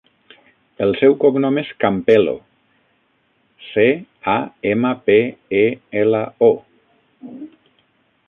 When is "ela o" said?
6.05-6.53